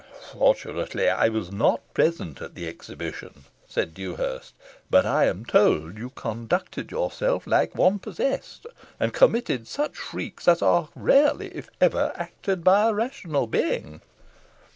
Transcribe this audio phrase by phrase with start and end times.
[0.31, 4.55] "Fortunately I was not present at the exhibition," said Dewhurst;
[4.89, 8.65] "but I am told you conducted yourself like one possessed,
[8.99, 14.01] and committed such freaks as are rarely, if ever, acted by a rational being."